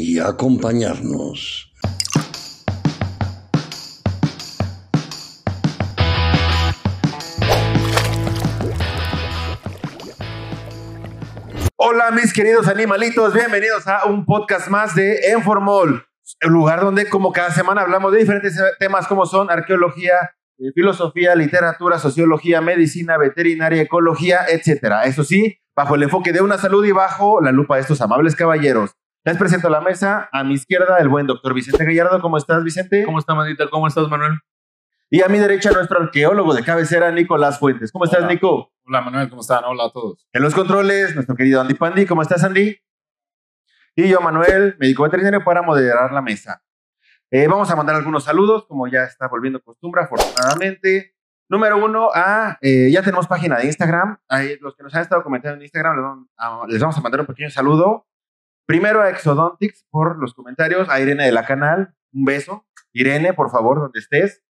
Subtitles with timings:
[0.00, 1.70] y acompañarnos.
[11.76, 16.06] Hola mis queridos animalitos, bienvenidos a un podcast más de Enformol,
[16.40, 20.14] el lugar donde como cada semana hablamos de diferentes temas como son arqueología,
[20.58, 25.04] eh, filosofía, literatura, sociología, medicina, veterinaria, ecología, etcétera.
[25.04, 28.36] Eso sí, bajo el enfoque de una salud y bajo la lupa de estos amables
[28.36, 28.94] caballeros.
[29.22, 32.22] Les presento la mesa, a mi izquierda, el buen doctor Vicente Gallardo.
[32.22, 33.04] ¿Cómo estás, Vicente?
[33.04, 33.68] ¿Cómo está, Manita?
[33.68, 34.38] ¿Cómo estás, Manuel?
[35.10, 37.92] Y a mi derecha, nuestro arqueólogo de cabecera, Nicolás Fuentes.
[37.92, 38.26] ¿Cómo estás.
[38.26, 38.72] Nico?
[38.86, 39.62] Hola, Manuel, ¿cómo están?
[39.64, 40.26] Hola a todos.
[40.32, 42.06] En los controles, nuestro querido Andy Pandi.
[42.06, 42.78] ¿Cómo estás, Andy?
[43.94, 46.62] Y yo, Manuel, médico veterinario, para moderar la mesa.
[47.30, 51.14] Eh, vamos a mandar algunos saludos, como ya está volviendo costumbre, afortunadamente.
[51.50, 54.16] Número uno, a, eh, ya tenemos página de Instagram.
[54.28, 57.00] Ahí, los que nos han estado comentando en Instagram, les vamos, a, les vamos a
[57.02, 58.06] mandar un pequeño saludo.
[58.70, 62.66] Primero a Exodontics por los comentarios, a Irene de la canal, un beso.
[62.92, 64.44] Irene, por favor, donde estés.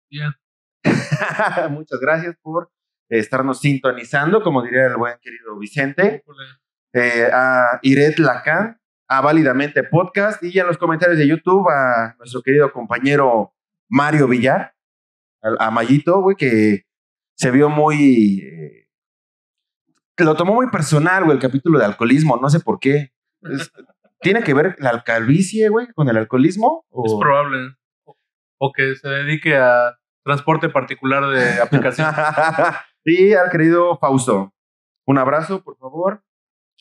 [1.70, 2.70] Muchas gracias por
[3.08, 6.22] estarnos sintonizando, como diría el buen querido Vicente.
[6.92, 12.42] Eh, a Iret Lacan, a Válidamente Podcast y en los comentarios de YouTube a nuestro
[12.42, 13.54] querido compañero
[13.88, 14.74] Mario Villar,
[15.42, 16.84] a, a Mayito, güey, que
[17.38, 18.40] se vio muy...
[18.40, 18.86] eh,
[20.18, 23.12] lo tomó muy personal, güey, el capítulo de alcoholismo, no sé por qué.
[23.40, 23.72] Es-
[24.20, 26.84] ¿Tiene que ver la calvicie, güey, con el alcoholismo?
[26.90, 27.74] ¿O- Es probable.
[28.58, 32.14] O que se dedique a transporte particular de aplicación.
[33.04, 34.52] y al querido Fausto.
[35.06, 36.22] Un abrazo, por favor,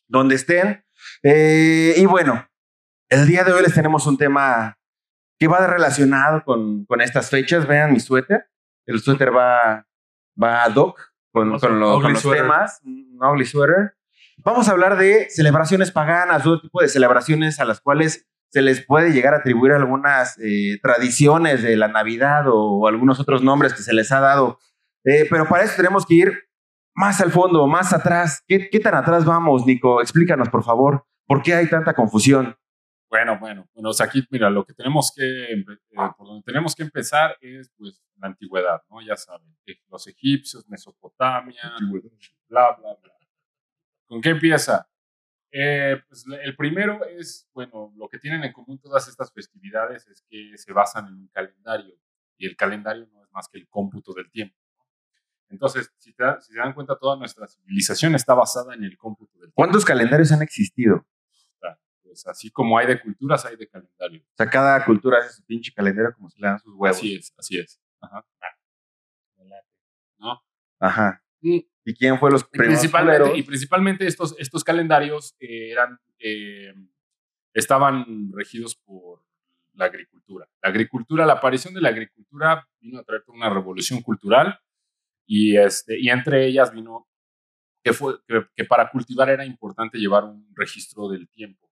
[0.08, 0.84] donde estén.
[1.24, 2.46] Eh, y bueno,
[3.10, 4.78] el día de hoy les tenemos un tema
[5.40, 7.66] que va relacionado con, con estas fechas.
[7.66, 8.50] Vean mi suéter.
[8.86, 9.88] El suéter va,
[10.42, 11.00] va ad hoc
[11.32, 12.42] con, con lo- ugly con los sweater.
[12.44, 12.82] temas.
[12.84, 13.96] Un ugly sweater.
[14.42, 18.86] Vamos a hablar de celebraciones paganas, todo tipo de celebraciones a las cuales se les
[18.86, 23.82] puede llegar a atribuir algunas eh, tradiciones de la Navidad o, algunos otros nombres que
[23.82, 24.60] se les ha dado.
[25.04, 26.34] Eh, pero para eso tenemos que ir
[26.96, 28.42] más al fondo, más atrás.
[28.48, 30.02] ¿Qué, qué tan atrás vamos, Nico?
[30.02, 31.06] Explícanos, por favor.
[31.28, 32.56] ¿Por qué hay tanta confusión?
[33.10, 35.66] Bueno, bueno, bueno, o sea, aquí, mira, lo que tenemos que, eh,
[36.18, 39.02] por donde tenemos que empezar es, pues, la antigüedad, ¿no?
[39.02, 41.74] Ya saben, eh, los egipcios, Mesopotamia,
[42.48, 43.19] bla, bla, bla.
[44.10, 44.90] ¿Con qué empieza?
[45.52, 50.24] Eh, pues, el primero es, bueno, lo que tienen en común todas estas festividades es
[50.28, 51.96] que se basan en un calendario,
[52.38, 54.56] y el calendario no es más que el cómputo del tiempo.
[55.50, 59.34] Entonces, si, te si se dan cuenta, toda nuestra civilización está basada en el cómputo
[59.34, 59.56] del tiempo.
[59.56, 61.06] ¿Cuántos calendarios han existido?
[62.02, 64.24] Pues así como hay de culturas, hay de calendario.
[64.24, 66.98] O sea, cada cultura hace su pinche calendario como si le dan sus huevos.
[66.98, 67.80] Así es, así es.
[68.02, 68.26] Ajá.
[70.18, 70.42] ¿No?
[70.80, 71.24] Ajá.
[71.90, 73.40] ¿Y quién fue los primeros principalmente, culeros?
[73.40, 76.72] y principalmente estos, estos calendarios eh, eran, eh,
[77.52, 79.24] estaban regidos por
[79.74, 80.48] la agricultura.
[80.62, 84.60] La agricultura, la aparición de la agricultura vino a traer una revolución cultural
[85.26, 87.08] y, este, y entre ellas vino
[87.84, 91.72] que, fue, que, que para cultivar era importante llevar un registro del tiempo.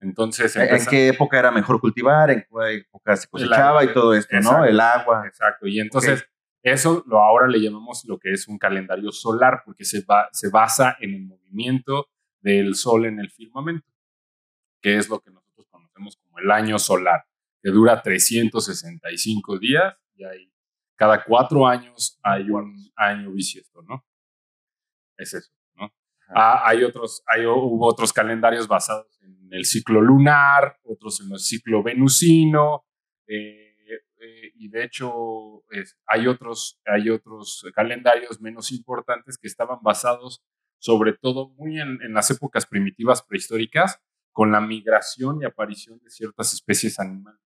[0.00, 2.32] Entonces, ¿En qué época era mejor cultivar?
[2.32, 3.84] ¿En qué época se cosechaba agua.
[3.84, 4.40] y todo esto, no?
[4.40, 4.64] Exacto.
[4.64, 5.24] El agua.
[5.24, 6.26] Exacto, y entonces
[6.72, 10.48] eso lo ahora le llamamos lo que es un calendario solar, porque se, ba- se
[10.50, 12.08] basa en el movimiento
[12.40, 13.86] del sol en el firmamento,
[14.80, 17.24] que es lo que nosotros conocemos como el año solar,
[17.62, 20.52] que dura 365 días y hay,
[20.96, 24.04] cada cuatro años hay un año bisiesto, ¿no?
[25.16, 25.92] Es eso, ¿no?
[26.28, 31.38] Ah, hay otros, hay, hubo otros calendarios basados en el ciclo lunar, otros en el
[31.38, 32.84] ciclo venusino,
[33.26, 33.65] eh,
[34.26, 40.42] eh, y de hecho es- hay, otros, hay otros calendarios menos importantes que estaban basados
[40.78, 44.00] sobre todo muy en, en las épocas primitivas prehistóricas
[44.32, 47.40] con la migración y aparición de ciertas especies animales.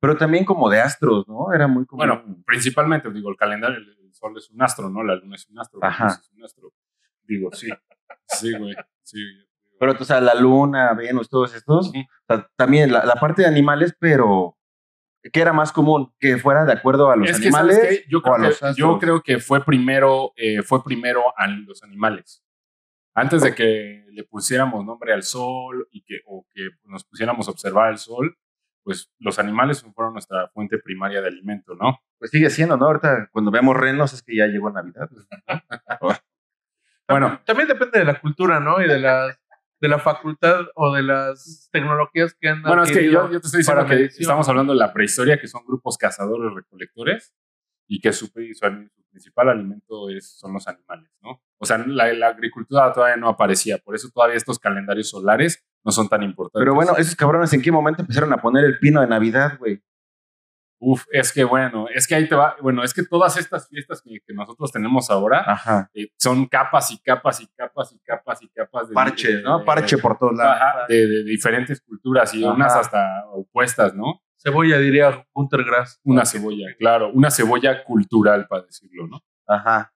[0.00, 1.52] Pero también como de astros, ¿no?
[1.54, 2.06] Era muy común.
[2.06, 5.02] Bueno, principalmente, digo, el calendario, el, sol es un astro, ¿no?
[5.04, 6.08] La luna es un astro, Ajá.
[6.08, 6.72] Es un astro.
[7.22, 7.68] Digo, sí,
[8.26, 9.18] sí, güey, sí.
[9.78, 11.88] Pero, o sea, la luna, Venus, todos estos.
[11.88, 11.92] O
[12.26, 14.56] sea, también la, la parte de animales, pero
[15.30, 16.12] ¿qué era más común?
[16.18, 18.04] ¿Que fuera de acuerdo a los es animales.
[18.08, 21.46] Yo o a creo, los que, yo creo que fue primero, eh, fue primero a
[21.46, 22.42] los animales.
[23.14, 27.50] Antes de que le pusiéramos nombre al sol y que, o que nos pusiéramos a
[27.50, 28.38] observar el sol,
[28.82, 32.00] pues los animales fueron nuestra fuente primaria de alimento, ¿no?
[32.18, 32.86] Pues sigue siendo, ¿no?
[32.86, 35.08] Ahorita cuando vemos renos es que ya llegó Navidad.
[37.08, 37.40] bueno.
[37.44, 38.80] También depende de la cultura, ¿no?
[38.82, 39.38] Y de las
[39.82, 43.58] de la facultad o de las tecnologías que han Bueno, es que yo, te estoy
[43.58, 47.34] diciendo que estamos hablando de la prehistoria, que son grupos cazadores recolectores
[47.88, 51.42] y que su, principal alimento es, son los animales, ¿no?
[51.58, 55.90] O sea, la, la, agricultura todavía no aparecía, por eso todavía estos calendarios solares no
[55.90, 56.64] son tan importantes.
[56.64, 59.82] Pero bueno, esos cabrones, ¿en qué momento empezaron a poner el pino de Navidad, güey?
[60.84, 64.02] Uf, es que bueno, es que ahí te va, bueno, es que todas estas fiestas
[64.02, 68.88] que, nosotros tenemos ahora eh, son capas y capas y capas y capas y capas
[68.88, 68.94] de...
[68.94, 69.64] Parche, ¿no?
[69.64, 70.88] Parche por todos lados.
[70.88, 74.22] de, diferentes culturas y unas hasta opuestas, ¿no?
[74.36, 76.00] Cebolla, diría Hunter Grass.
[76.02, 79.20] Una cebolla, claro, una cebolla cultural, para decirlo, ¿no?
[79.46, 79.94] Ajá.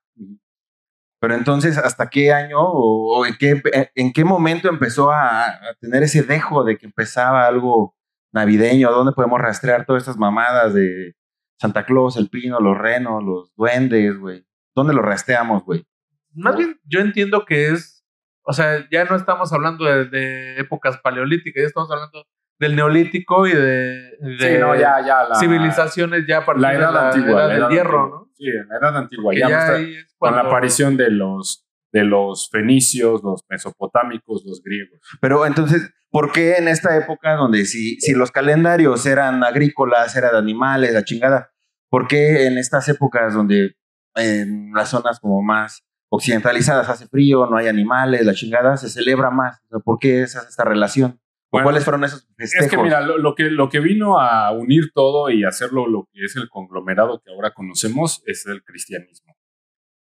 [1.19, 3.61] Pero entonces, ¿hasta qué año o, en, qué,
[3.93, 7.96] en qué momento empezó a, a tener ese dejo de que empezaba algo
[8.31, 11.15] navideño, ¿dónde podemos rastrear todas estas mamadas de
[11.59, 14.45] Santa Claus, el pino, los renos, los duendes, güey?
[14.75, 15.85] ¿Dónde lo rastreamos, güey?
[16.33, 18.05] Más bien, yo entiendo que es,
[18.43, 22.25] o sea, ya no estamos hablando de, épocas paleolíticas, ya estamos hablando
[22.59, 27.67] del neolítico y de, sí, no, ya, ya, civilizaciones ya para la edad antigua, del
[27.69, 28.31] hierro, ¿no?
[28.35, 29.77] Sí, la edad antigua, ya,
[30.17, 34.99] con la aparición de los de los fenicios, los mesopotámicos, los griegos.
[35.21, 40.31] Pero entonces, ¿por qué en esta época donde si, si los calendarios eran agrícolas, eran
[40.33, 41.51] de animales, la chingada,
[41.89, 43.75] ¿por qué en estas épocas donde
[44.15, 49.29] en las zonas como más occidentalizadas hace frío, no hay animales, la chingada, se celebra
[49.29, 49.61] más?
[49.83, 51.19] ¿Por qué esa esta relación?
[51.49, 52.65] ¿Cuáles fueron esos festejos?
[52.65, 56.25] Es que mira, lo, que, lo que vino a unir todo y hacerlo lo que
[56.25, 59.35] es el conglomerado que ahora conocemos es el cristianismo.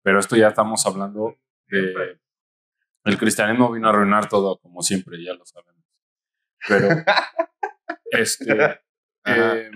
[0.03, 1.35] Pero esto ya estamos hablando
[1.69, 5.83] el cristianismo vino a arruinar todo, como siempre, ya lo sabemos.
[6.67, 6.89] Pero,
[8.11, 8.81] este,
[9.25, 9.71] eh,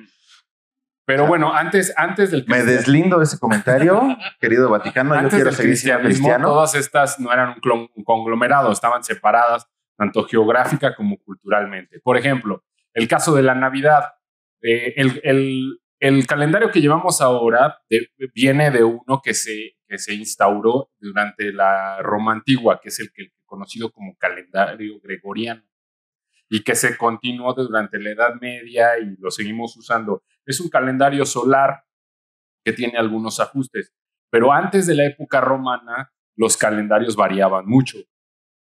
[1.06, 5.20] pero bueno, antes, antes del Me deslindo de ese comentario, querido Vaticano.
[5.22, 6.50] yo quiero seguir siendo cristiano.
[6.50, 7.56] Todas estas no eran
[7.96, 12.00] un, conglomerado, estaban separadas tanto geográfica como culturalmente.
[12.00, 12.64] Por ejemplo,
[12.94, 14.14] el caso de la Navidad.
[14.62, 17.82] Eh, el, el, el calendario que llevamos ahora
[18.34, 23.12] viene de uno que se, que se instauró durante la Roma antigua, que es el,
[23.12, 25.64] que, conocido como calendario gregoriano,
[26.48, 30.24] y que se continuó durante la Edad Media y lo seguimos usando.
[30.46, 31.84] Es un calendario solar
[32.64, 33.94] que tiene algunos ajustes,
[34.30, 37.98] pero antes de la época romana los calendarios variaban mucho,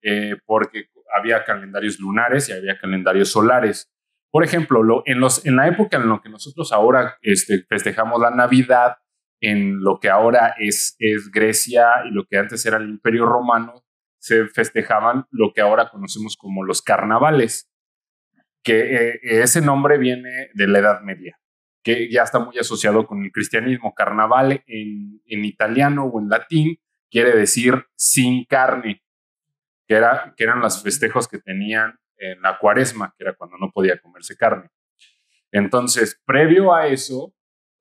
[0.03, 3.91] eh, porque había calendarios lunares y había calendarios solares.
[4.31, 8.97] Por ejemplo, en la época en la que nosotros ahora este, festejamos la Navidad,
[9.43, 10.97] en lo que ahora es,
[11.33, 13.85] Grecia y lo que antes era el Imperio Romano,
[14.19, 17.69] se festejaban lo que ahora conocemos como los carnavales,
[18.63, 21.41] que eh, ese nombre viene de la Edad Media,
[21.83, 23.95] que ya está muy asociado con el cristianismo.
[23.95, 26.79] Carnaval en, en italiano o en latín
[27.11, 29.03] quiere decir sin carne,
[29.89, 33.73] que, era, que eran los festejos que tenían en la cuaresma, que era cuando no
[33.73, 34.69] podía comerse carne.
[35.51, 37.35] Entonces, previo a eso...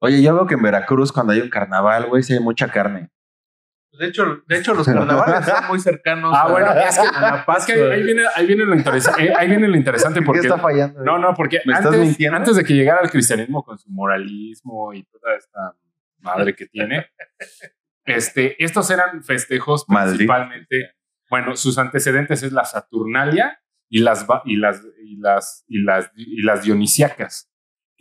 [0.03, 3.12] Oye, yo veo que en Veracruz cuando hay un carnaval, güey, sí hay mucha carne.
[4.00, 7.45] De hecho, de hecho los carnavales son muy cercanos ah, bueno, es que, a la
[7.45, 7.69] paz.
[7.69, 10.21] ahí, viene, ahí, viene lo eh, ahí viene lo interesante.
[10.21, 11.03] Porque, ¿Qué está fallando?
[11.03, 15.35] No, no, porque antes, antes de que llegara el cristianismo con su moralismo y toda
[15.35, 15.75] esta
[16.19, 17.07] madre que tiene,
[18.06, 20.95] este, estos eran festejos principalmente...
[21.30, 26.42] Bueno, sus antecedentes es la Saturnalia y las, y las, y las, y las, y
[26.42, 27.50] las dionisiacas,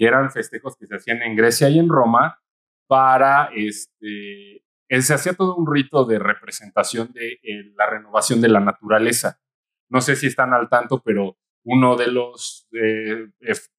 [0.01, 2.41] que eran festejos que se hacían en Grecia y en Roma
[2.89, 8.61] para, este, se hacía todo un rito de representación de eh, la renovación de la
[8.61, 9.43] naturaleza.
[9.91, 13.27] No sé si están al tanto, pero uno de los eh,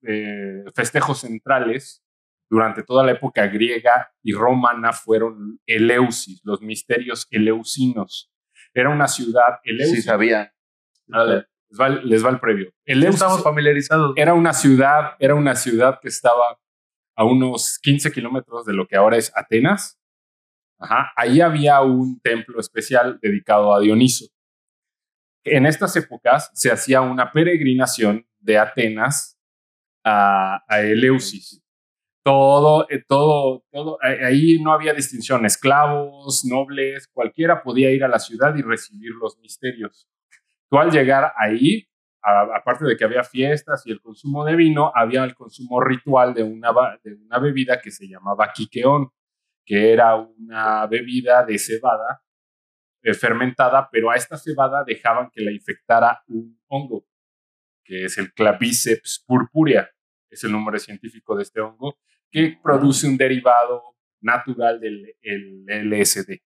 [0.04, 2.04] eh, festejos centrales
[2.48, 8.32] durante toda la época griega y romana fueron Eleusis, los misterios eleusinos.
[8.76, 9.96] Era una ciudad, Eleusis.
[9.96, 10.54] Sí, sabía.
[12.04, 12.74] Les va, el previo.
[12.86, 14.14] El Estamos familiarizados.
[14.18, 16.60] Era una ciudad, era una ciudad que estaba
[17.16, 19.98] a unos 15 kilómetros de lo que ahora es Atenas.
[20.78, 21.12] Ajá.
[21.16, 24.26] Ahí había un templo especial dedicado a Dioniso.
[25.46, 29.40] En estas épocas se hacía una peregrinación de Atenas
[30.04, 31.62] a, a Eleusis.
[32.24, 38.20] Todo, eh, todo, todo, ahí no había distinción, esclavos, nobles, cualquiera podía ir a la
[38.20, 40.08] ciudad y recibir los misterios.
[40.72, 41.86] Tú al llegar ahí,
[42.22, 46.44] aparte de que había fiestas y el consumo de vino, había el consumo ritual de
[46.44, 46.72] una,
[47.04, 49.10] de una bebida que se llamaba quiqueón,
[49.66, 52.24] que era una bebida de cebada
[53.04, 57.06] eh, fermentada, pero a esta cebada dejaban que la infectara un hongo,
[57.84, 59.90] que es el Claviceps purpurea,
[60.30, 61.98] es el nombre científico de este hongo,
[62.32, 66.40] que produce un derivado natural del el LSD.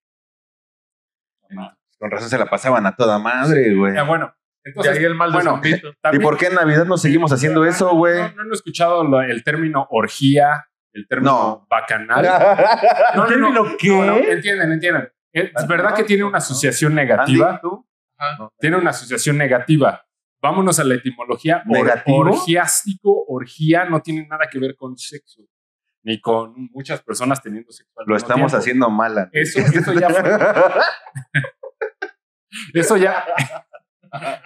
[2.00, 3.98] Con razón se la pasaban a toda madre, güey.
[3.98, 4.34] Ah, bueno,
[4.64, 5.62] entonces, ahí el mal de bueno.
[6.12, 8.22] ¿Y por qué en Navidad no seguimos haciendo eso, güey?
[8.22, 11.68] No, no, han escuchado lo- el término orgía, el término No.
[11.70, 12.26] bacanal.
[13.16, 13.90] No, no, no, ¿Término qué?
[13.90, 15.10] no, no, entienden, entienden.
[15.32, 17.50] Es verdad que tiene una asociación negativa.
[17.50, 17.88] Andy, ¿tú?
[18.18, 18.50] Ajá.
[18.60, 20.02] Tiene una asociación negativa.
[20.42, 21.58] Vámonos a la etimología.
[21.68, 22.18] Or- ¿Negativo?
[22.20, 25.42] orgiástico, orgía, no tiene nada que ver con sexo,
[26.04, 27.92] ni con muchas personas teniendo sexo.
[28.06, 28.58] Lo estamos tiempo.
[28.58, 29.18] haciendo mal.
[29.18, 29.40] Andy.
[29.40, 30.22] Eso, eso ya fue.
[32.74, 33.26] Eso ya,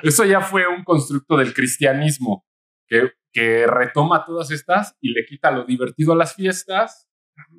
[0.03, 2.45] eso ya fue un constructo del cristianismo
[2.87, 7.09] que, que retoma todas estas y le quita lo divertido a las fiestas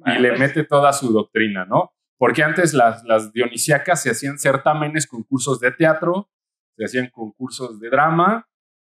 [0.07, 1.92] y le mete toda su doctrina, ¿no?
[2.19, 6.30] Porque antes las, las dionisíacas se hacían certámenes, concursos de teatro,
[6.76, 8.47] se hacían concursos de drama,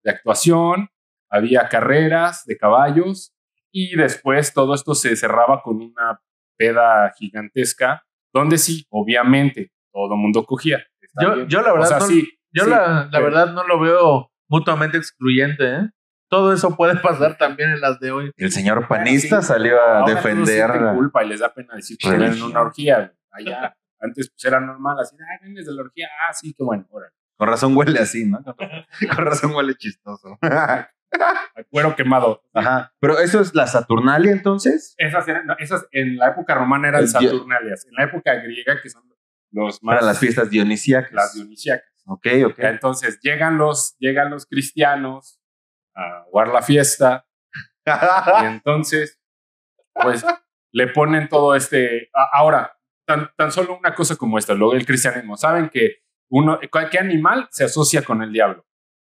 [0.02, 0.88] de actuación,
[1.30, 3.32] había carreras de caballos
[3.70, 6.20] y después todo esto se cerraba con una
[6.58, 10.84] peda gigantesca, donde sí, obviamente, todo el mundo cogía.
[11.14, 11.48] Está Yo, bien.
[11.48, 14.30] yo la O verdad, sea, no, sí, yo sí, la, la verdad no lo veo
[14.48, 15.74] mutuamente excluyente.
[15.76, 15.90] ¿eh?
[16.28, 18.30] Todo eso puede pasar también en las de hoy.
[18.36, 20.68] El señor panista Sí, salió a defender.
[20.80, 23.12] la- culpa y les da pena decir que ven en una orgía.
[23.30, 26.86] Allá, antes pues era normal, así, ah, vienes de la orgía, ah, sí, qué bueno,
[26.90, 27.12] órale.
[27.36, 28.38] Con razón huele así, ¿no?
[29.16, 30.38] Con razón huele chistoso.
[31.70, 32.42] Cuero quemado.
[32.54, 32.92] Ajá.
[33.00, 34.94] Pero eso es la Saturnalia entonces.
[34.96, 37.86] Esas, eran, no, esas en la época romana eran Saturnalias.
[37.86, 39.02] En la época griega, que son
[39.52, 39.96] los más.
[39.96, 41.12] Para las fiestas dionisíacas.
[41.12, 41.88] Las dionisíacas.
[42.06, 42.58] Ok, ok.
[42.58, 45.40] Entonces llegan los, llegan los cristianos
[45.94, 47.26] a jugar la fiesta
[47.84, 49.20] y entonces,
[49.94, 50.24] pues,
[50.72, 52.10] le ponen todo este.
[52.32, 55.36] Ahora, tan, tan solo una cosa como esta, luego el cristianismo.
[55.36, 56.58] Saben que uno,
[56.90, 58.66] ¿qué animal se asocia con el diablo?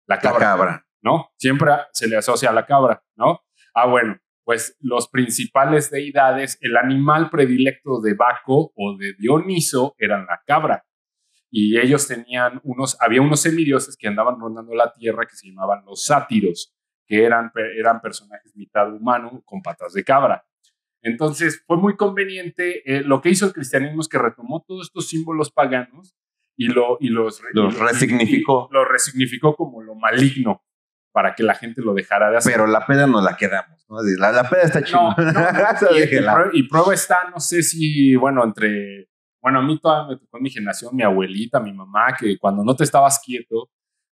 [0.06, 0.38] La La cabra.
[0.40, 0.86] cabra.
[1.04, 1.30] ¿no?
[1.36, 3.44] Siempre se le asocia a la cabra, ¿no?
[3.74, 10.26] Ah, bueno, pues los principales deidades, el animal predilecto de Baco o de Dioniso eran
[10.26, 10.84] la cabra.
[11.50, 15.84] Y ellos tenían unos, había unos semidioses que andaban rondando la tierra que se llamaban
[15.86, 16.74] los sátiros,
[17.06, 20.44] que eran, eran personajes mitad humano con patas de cabra.
[21.00, 22.82] Entonces fue muy conveniente.
[22.84, 26.16] eh, lo que hizo el cristianismo es que retomó todos estos símbolos paganos
[26.56, 28.68] y, lo, y los, Los resignificó.
[28.72, 30.62] lo resignificó como lo maligno
[31.14, 32.52] para que la gente lo dejara de hacer.
[32.52, 33.86] Pero la peda nos la quedamos.
[33.88, 33.98] ¿no?
[34.18, 35.14] La, la peda está chida.
[35.16, 36.34] no, no, y, y déjela.
[36.34, 39.08] prue- y prueba está, no sé si, bueno, entre,
[39.40, 42.64] bueno, a mí todavía me tocó en mi generación, mi abuelita, mi mamá, que cuando
[42.64, 43.70] no te estabas quieto,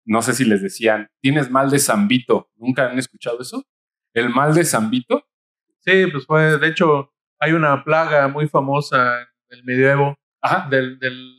[0.04, 2.50] no sé si les decían, tienes mal de zambito.
[2.56, 3.62] ¿Nunca han escuchado eso?
[4.12, 5.24] El mal de zambito.
[5.80, 9.28] Sí, pues fue, de hecho, hay una plaga muy famosa en
[9.58, 10.68] el medievo Ajá.
[10.68, 11.30] del, del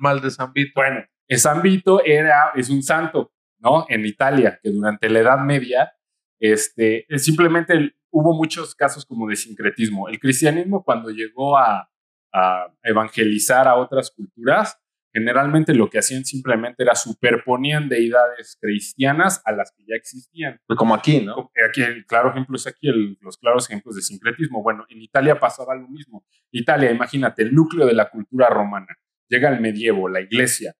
[0.00, 0.72] mal de San Vito.
[0.74, 3.32] Bueno, el Zambito era, es un santo,
[3.64, 3.86] ¿no?
[3.88, 5.92] En Italia, que durante la Edad Media,
[6.40, 10.08] este, eh, simplemente hubo muchos casos como de sincretismo.
[10.08, 11.90] El cristianismo cuando llegó a,
[12.32, 14.78] a evangelizar a otras culturas,
[15.12, 20.60] generalmente lo que hacían simplemente era superponían deidades cristianas a las que ya existían.
[20.76, 21.34] Como aquí, ¿no?
[21.36, 24.62] Como- Aquí el claro ejemplo es aquí el- los claros ejemplos de sincretismo.
[24.62, 26.24] Bueno, en Italia pasaba lo mismo.
[26.52, 28.88] Italia, imagínate, el núcleo de la cultura romana.
[29.28, 30.74] Llega el medievo, la iglesia.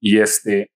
[0.00, 0.70] Y este,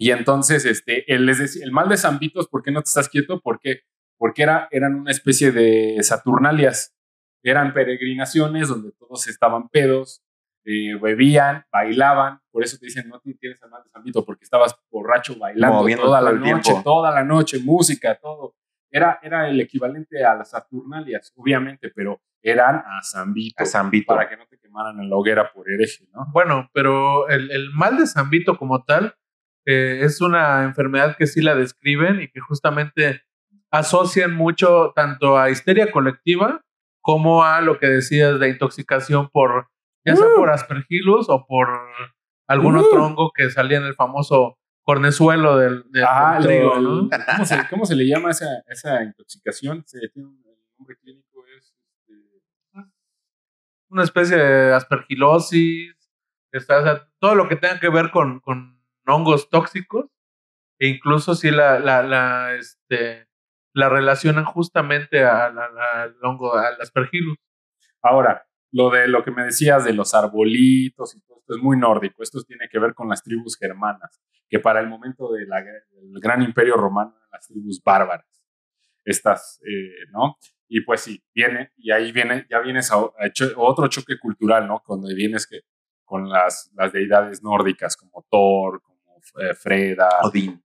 [0.00, 2.88] y entonces, este, él les decía, el mal de San Vitos, ¿por qué no te
[2.88, 3.38] estás quieto?
[3.42, 3.82] Porque,
[4.16, 6.96] porque era, eran una especie de Saturnalias.
[7.42, 10.22] Eran peregrinaciones donde todos estaban pedos,
[10.64, 12.40] eh, bebían, bailaban.
[12.50, 15.36] Por eso te dicen, no te tienes el mal de San Vito, porque estabas borracho
[15.38, 16.82] bailando Moviendo toda la noche, tiempo.
[16.82, 18.54] toda la noche, música, todo.
[18.90, 23.90] Era, era el equivalente a las Saturnalias, obviamente, pero eran a San Vito, A San
[23.90, 24.14] Vito.
[24.14, 26.24] para que no te quemaran en la hoguera por hereje, ¿no?
[26.32, 29.14] Bueno, pero el, el mal de San Vito como tal
[29.66, 33.22] eh, es una enfermedad que sí la describen y que justamente
[33.70, 36.62] asocian mucho tanto a histeria colectiva
[37.02, 39.68] como a lo que decías de intoxicación por,
[40.04, 41.68] ya sea por aspergillus o por
[42.48, 42.80] algún Uh.
[42.80, 47.08] otro hongo que salía en el famoso cornezuelo del, del- Ah, del trigo, lo- ¿no?
[47.32, 49.84] ¿cómo, se, cómo se le llama esa, esa intoxicación?
[49.86, 50.42] Se tiene un
[50.78, 51.74] nombre clínico es
[52.08, 52.82] este,
[53.88, 55.94] Una especie de aspergilosis,
[56.52, 60.06] está, o sea, todo lo que tenga que ver con, con hongos tóxicos,
[60.78, 63.28] e incluso si la, la, la, este,
[63.74, 67.36] la relacionan justamente a al hongo, al aspergillus.
[68.02, 71.76] Ahora, lo de lo que me decías de los arbolitos y todo esto es muy
[71.78, 72.22] nórdico.
[72.22, 76.20] Esto tiene que ver con las tribus germanas, que para el momento de la- del
[76.20, 78.26] gran imperio romano eran las tribus bárbaras.
[79.04, 80.36] Estas, eh, ¿no?
[80.68, 84.66] Y pues sí, viene, y ahí viene, ya vienes a, a cho- otro choque cultural,
[84.68, 84.82] ¿no?
[84.86, 85.60] Cuando vienes que
[86.04, 88.82] con las, las deidades nórdicas como Thor,
[89.38, 90.62] eh, Freda, Odín.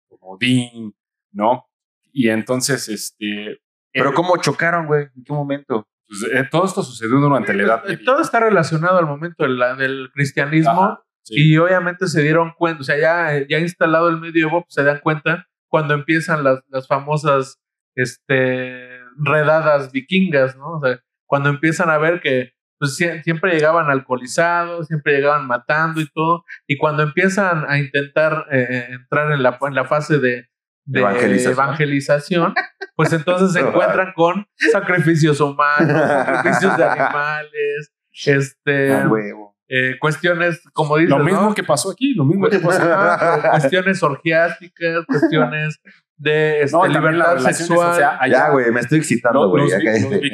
[1.31, 1.65] ¿no?
[2.12, 5.07] Y entonces, este, Pero ¿cómo chocaron, güey?
[5.15, 5.88] ¿En qué momento?
[6.07, 8.05] pues, eh, todo esto sucedió durante la Edad Eh, Media.
[8.05, 11.33] Todo está relacionado al momento del, del cristianismo Ajá, sí.
[11.53, 15.00] y obviamente se dieron cuenta, o sea, ya, ya instalado el medievo, pues, se dan
[15.01, 17.59] cuenta cuando empiezan las, las famosas
[17.95, 20.74] este, redadas vikingas, ¿no?
[20.77, 26.01] O sea, cuando empiezan a ver que pues, sie- siempre llegaban alcoholizados, siempre llegaban matando
[26.01, 30.20] y todo, y cuando empiezan a intentar eh, eh, entrar en la, en la fase
[30.20, 30.48] de,
[30.88, 31.53] de Evangelización.
[31.53, 32.53] evangelización,
[32.96, 37.94] pues entonces se encuentran con sacrificios humanos, sacrificios de animales,
[38.25, 39.54] este, huevo.
[39.67, 41.53] Eh, cuestiones, como dices, Lo mismo ¿no?
[41.55, 45.79] que pasó aquí, lo mismo que pasó Ajá, cuestiones orgiásticas, cuestiones
[46.17, 47.91] de este, No, libertad sexual.
[47.91, 49.69] o sea, allá- Ya, güey, me estoy excitando, güey.
[49.72, 50.31] eh,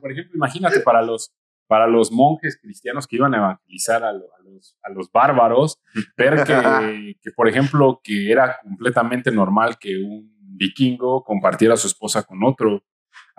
[0.00, 1.32] por ejemplo, imagínate para los,
[1.66, 5.78] para los monjes cristianos que iban a evangelizar a, lo- a los, a los bárbaros,
[6.16, 11.86] ver que, que, por ejemplo, que era completamente normal que un vikingo compartiera a su
[11.86, 12.82] esposa con otro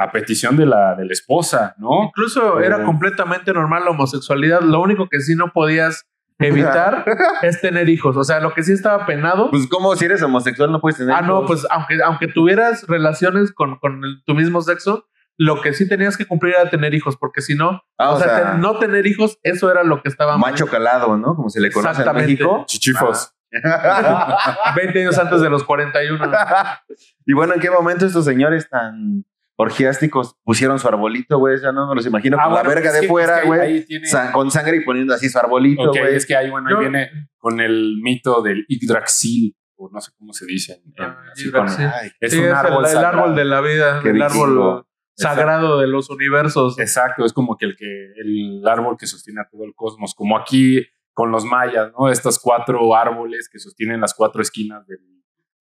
[0.04, 2.04] a petición de la, de la esposa, ¿no?
[2.06, 4.62] Incluso Eh, era completamente normal la homosexualidad.
[4.62, 6.06] Lo único que sí no podías
[6.40, 7.06] evitar
[7.44, 8.18] es tener hijos.
[8.18, 9.50] O sea, lo que sí estaba penado.
[9.52, 13.52] Pues, ¿cómo si eres homosexual no puedes tener ah, no, pues aunque, aunque tuvieras relaciones
[13.54, 15.06] con, con el- tu mismo sexo,
[15.38, 18.56] lo que sí tenías que cumplir era tener hijos, porque si no, Ah, o, sea,
[18.60, 20.52] no tener hijos, eso era lo que estaba mal.
[20.52, 21.36] macho calado, ¿no?
[21.36, 22.32] Como se le conoce en Exactamente.
[22.34, 22.64] México.
[22.68, 23.34] Chichifos.
[24.76, 26.32] 20 años antes de los 41.
[27.26, 29.26] y bueno, ¿en qué momento estos señores tan
[29.62, 31.60] orgiásticos pusieron su arbolito, güey?
[31.62, 33.42] Ya no me los imagino Ah, con bueno, la verga es de que- fuera, es
[33.42, 33.60] que güey.
[33.62, 36.16] ahí tiene- Sa- con sangre y poniendo así su arbolito, güey.
[36.16, 40.34] es que ahí, bueno, ahí viene con el mito del Yggdrasil, o no sé cómo
[40.34, 40.82] se dice.
[40.86, 41.86] en- Ah, así con- Yggdrasil.
[42.02, 45.80] Ay, es Sí, un el- árbol el, árbol de la vida, Qué el árbol sagrado
[45.80, 46.80] de los universos.
[46.80, 50.38] Exacto, es como que el, que el árbol que sostiene a todo el cosmos, como
[50.38, 52.10] aquí con los mayas, ¿no?
[52.10, 55.00] Estos cuatro árboles que sostienen las cuatro esquinas del,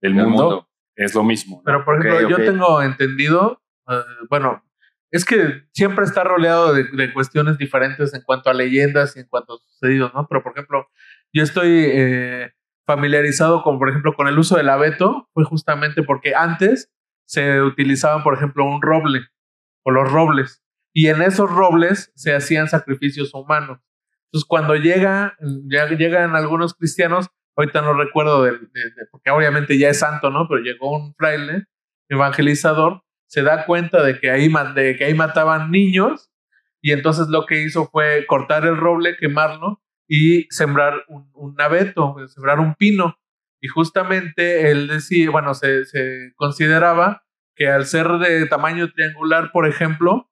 [0.00, 0.69] del Del mundo, mundo.
[0.95, 1.57] es lo mismo.
[1.59, 1.62] ¿no?
[1.64, 3.61] Pero, por ejemplo, yo tengo entendido,
[3.91, 4.63] eh, bueno,
[5.11, 9.55] es que siempre está rodeado de, cuestiones diferentes en cuanto a leyendas y en cuanto
[9.55, 10.26] a sucedidos, ¿no?
[10.29, 10.89] Pero, por ejemplo,
[11.33, 12.53] yo estoy eh,
[12.87, 16.93] familiarizado con, por ejemplo, con el uso del abeto, fue justamente porque antes
[17.26, 19.21] se utilizaban, por ejemplo, un roble
[19.85, 23.81] o los robles, y en esos robles se hacían sacrificios humanos.
[24.26, 25.37] Entonces, cuando llega,
[25.69, 28.59] ya llegan algunos cristianos, ahorita no recuerdo, de-
[29.11, 30.47] porque obviamente ya es santo, ¿no?
[30.49, 31.65] Pero llegó un fraile
[32.09, 36.32] evangelizador, se da cuenta de que ahí, de que ahí mataban niños,
[36.82, 42.16] y entonces lo que hizo fue cortar el roble, quemarlo y sembrar un, un abeto,
[42.26, 43.16] sembrar un pino.
[43.62, 47.23] Y justamente él decía, bueno, se, se consideraba
[47.54, 50.28] que al ser de tamaño triangular, por ejemplo,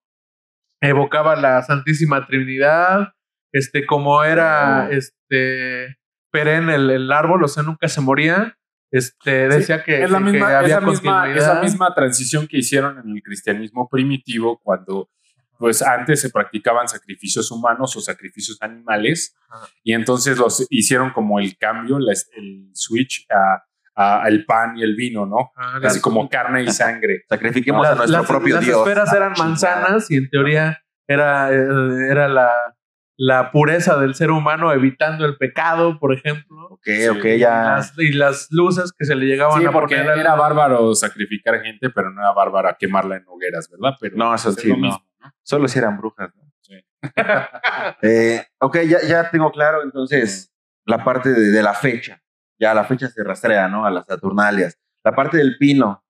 [0.80, 3.12] evocaba la Santísima Trinidad,
[3.52, 4.92] este, como era Oh.
[4.92, 5.98] este
[6.32, 8.58] perenne el, el árbol, o sea, nunca se moría.
[8.90, 12.98] Este, Sí, decía que, es la que misma, es había la misma, transición que hicieron
[12.98, 15.10] en el cristianismo primitivo cuando
[15.58, 19.66] pues antes se practicaban sacrificios humanos o sacrificios animales Ajá.
[19.82, 23.64] y entonces los hicieron como el cambio, la- el switch a,
[23.96, 25.50] a- al pan y el vino, ¿no?
[25.56, 27.24] Ah, Así las- como carne y sangre.
[27.28, 28.78] Sacrifiquemos las, a nuestro las- propio las Dios.
[28.78, 29.48] esferas eran Chingada.
[29.50, 32.52] manzanas y en teoría era, eh, era la,
[33.20, 36.68] la pureza del ser humano evitando el pecado, por ejemplo.
[36.70, 37.08] Ok, Sí.
[37.08, 37.62] ok, Y ya.
[37.62, 40.12] las, y las luces que se le llegaban Sí, a porque poner.
[40.12, 43.96] al- era bárbaro sacrificar gente, pero no era bárbaro quemarla en hogueras, ¿verdad?
[44.00, 44.82] Pero No, eso es sí, lo no.
[44.82, 45.32] mismo, ¿no?
[45.42, 46.52] Solo si eran brujas, ¿no?
[46.60, 46.74] Sí.
[48.02, 50.52] Eh, ok, ya, ya tengo claro entonces
[50.84, 52.22] la parte de, de la fecha.
[52.60, 53.84] Ya la fecha se rastrea, ¿no?
[53.84, 54.78] A las Saturnalias.
[55.04, 56.04] La parte del pino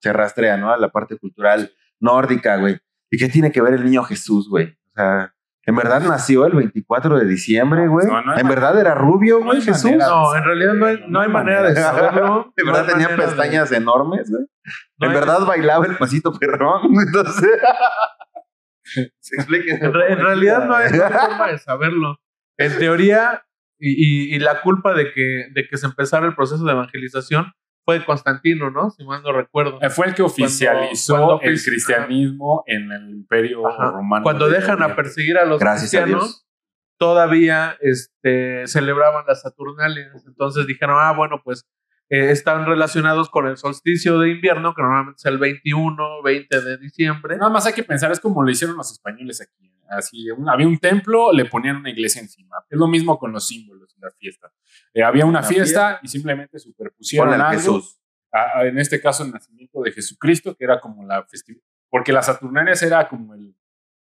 [0.00, 0.72] se rastrea, ¿no?
[0.72, 2.78] A la parte cultural nórdica, güey.
[3.10, 4.66] ¿Y qué tiene que ver el niño Jesús, güey?
[4.66, 5.34] O sea,
[5.70, 8.06] ¿en verdad nació el 24 de diciembre, güey?
[8.06, 8.48] No, no hay ¿En manera.
[8.48, 9.92] verdad era rubio, güey, Jesús?
[9.98, 10.74] No, en realidad
[11.08, 12.52] no hay, manera de saberlo.
[12.56, 14.44] ¿De No verdad tenía de- pestañas enormes, güey?
[15.00, 16.82] ¿En verdad bailaba el pasito perrón?
[17.06, 17.50] Entonces...
[19.20, 19.82] se expliquen.
[19.84, 22.18] En, re- en realidad no hay, no hay forma de saberlo.
[22.58, 23.44] En teoría,
[23.78, 27.52] y, y- y la culpa de que, de que se empezara el proceso de evangelización
[27.90, 28.90] fue de Constantino, ¿no?
[28.90, 29.78] Si mal no recuerdo.
[29.82, 33.90] Eh, Fue el que oficializó cuando el cristianismo en el imperio Ajá.
[33.90, 34.22] romano.
[34.22, 36.46] Cuando de dejan a perseguir a los Gracias cristianos,
[36.98, 40.24] todavía este, celebraban las Saturnalias.
[40.26, 41.64] Entonces dijeron, ah, bueno, pues
[42.10, 46.76] eh, están relacionados con el solsticio de invierno, que normalmente es el 21, 20 de
[46.78, 47.36] diciembre.
[47.36, 49.72] Nada más hay que pensar, es como lo hicieron los españoles aquí.
[49.88, 52.56] Así, un- había un templo, le ponían una iglesia encima.
[52.68, 54.52] Es lo mismo con los símbolos la fiesta.
[54.94, 57.50] Eh, había una Una fiesta, y simplemente superpusieron algo.
[57.52, 57.96] Jesús.
[58.32, 61.64] a- a- en este caso, el nacimiento de Jesucristo, que era como la festividad.
[61.88, 63.56] Porque las Saturnalias era como el,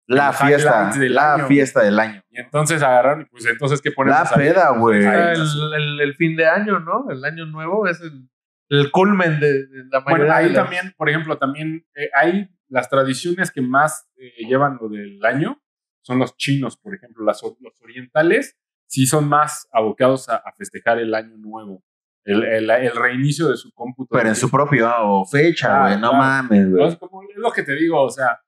[0.07, 1.47] La el fiesta, del la año.
[1.47, 2.21] fiesta del año.
[2.29, 5.03] Y entonces agarraron y pues entonces ¿qué ponemos La peda, güey.
[5.05, 5.41] Ah, el,
[5.75, 7.09] el- el fin de año, ¿no?
[7.09, 8.29] El año nuevo es el,
[8.69, 12.09] el culmen de, de la mayoría Bueno, ahí de las- también, por ejemplo, también eh,
[12.13, 15.59] hay las tradiciones que más eh, llevan lo del año,
[16.03, 18.57] son los chinos, por ejemplo, las, los orientales
[18.91, 21.81] sí son más abocados a, a festejar el año nuevo,
[22.25, 24.09] el, el- el reinicio de su cómputo.
[24.17, 25.93] Pero en su propio o fecha, Ah, güey.
[26.01, 26.17] No claro.
[26.17, 26.87] mames, güey.
[26.89, 26.97] es,
[27.37, 28.39] lo que te digo, o sea,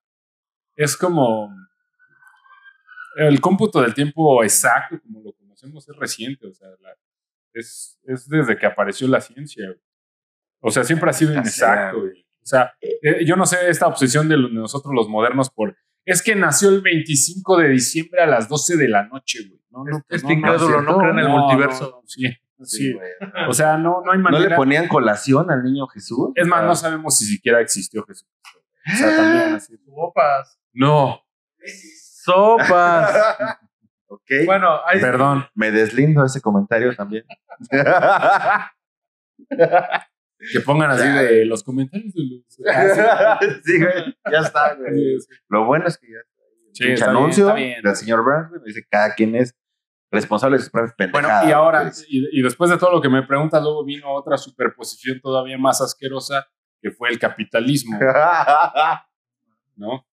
[0.75, 1.49] es como
[3.15, 6.95] el cómputo del tiempo exacto, como lo conocemos, es reciente, o sea, la-
[7.53, 9.65] es, es desde que apareció la ciencia.
[9.67, 9.79] güey.
[10.59, 11.99] O sea, siempre ha sido inexacto.
[12.01, 12.21] güey.
[12.41, 15.77] O sea, eh, yo no sé esta obsesión de nosotros los modernos por...
[16.05, 19.61] Es que nació el 25 de diciembre a las 12 de la noche, güey.
[19.71, 20.97] No, no, pues Este no, no, incrédulo es no, cierto.
[20.99, 21.83] cree en el no, multiverso.
[21.89, 22.95] no, no, sí, Sí.
[23.49, 24.49] O sea, no, no hay ¿No manera.
[24.51, 26.29] le ponían colación al niño Jesús?
[26.35, 26.67] Es más, Ah.
[26.67, 28.27] no sabemos si siquiera existió Jesús.
[28.93, 29.75] O sea, también así.
[29.85, 30.57] Sopas.
[30.73, 31.21] No,
[32.23, 33.15] Sopas.
[34.07, 34.29] Ok.
[34.45, 35.45] bueno, hay, perdón.
[35.55, 37.25] Me deslindo de ese comentario también.
[40.51, 42.43] Que pongan así de los comentarios de los.
[43.63, 44.15] sí, güey.
[44.31, 44.93] Ya está, güey.
[44.95, 45.35] Sí, sí.
[45.49, 46.17] Lo bueno es que ya
[46.73, 47.81] Sí, está anuncio bien.
[47.83, 49.55] del señor güey, dice cada quien es
[50.11, 52.05] responsable de sus propias Bueno, y ahora, pues.
[52.09, 55.81] y, y después de todo lo que me preguntas, luego vino otra superposición todavía más
[55.81, 56.47] asquerosa,
[56.81, 57.97] que fue el capitalismo,
[59.75, 60.05] ¿no?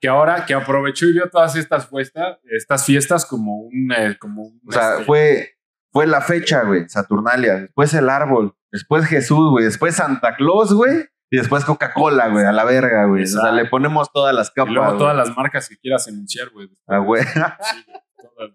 [0.00, 4.42] que ahora, que aprovechó y vio todas estas fiestas, estas fiestas como un, eh, como
[4.42, 5.54] un, o sea, este, fue,
[5.90, 11.04] fue la fecha, güey, Saturnalia, después el árbol, después Jesús, güey, después Santa Claus, güey,
[11.30, 13.22] y después Coca-Cola, güey, a la verga, güey.
[13.22, 14.72] O sea, le ponemos todas las y capas.
[14.72, 14.98] luego güey.
[14.98, 16.68] todas las marcas que quieras enunciar, güey.
[16.86, 17.22] Ah, güey.
[17.22, 17.30] Sí,
[18.22, 18.50] todas,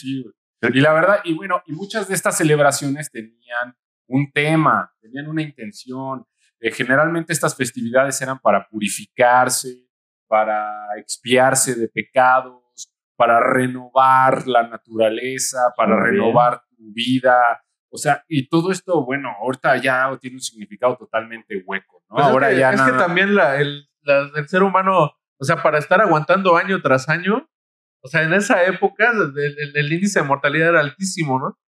[0.00, 0.34] sí, güey.
[0.74, 3.76] Y la verdad, y bueno, y muchas de estas celebraciones tenían
[4.08, 6.26] un tema, tenían una intención.
[6.60, 9.86] Eh, generalmente estas festividades eran para purificarse,
[10.26, 16.14] para expiarse de pecados, para renovar la naturaleza, para Muy bien.
[16.14, 17.36] renovar tu vida.
[17.90, 22.16] O sea, y todo esto, bueno, ahorita ya tiene un significado totalmente hueco, ¿no?
[22.16, 25.44] Pues es Ahora que, ya es que también la- el, la- el ser humano, o
[25.44, 27.48] sea, para estar aguantando año tras año,
[28.02, 31.58] o sea, en esa época el, el- el índice de mortalidad era altísimo, ¿no?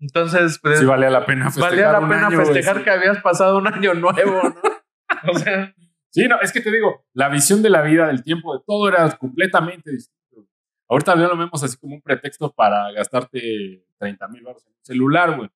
[0.00, 3.18] Entonces, pues, sí valía la pena festejar valía la un pena año, festejar que habías
[3.22, 4.54] pasado un año nuevo, ¿no?
[5.32, 5.74] O sea,
[6.10, 8.88] Sí, no, es que te digo, la visión de la vida, del tiempo, de todo
[8.88, 10.48] era completamente distinto.
[10.88, 14.84] Ahorita ya lo vemos así como un pretexto para gastarte 30 mil baros en un
[14.84, 15.50] celular, güey.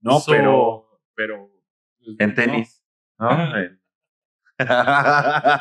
[0.00, 1.50] No, So- pero, pero.
[1.98, 2.34] pues, En no.
[2.34, 2.82] tenis.
[3.18, 3.28] ¿no?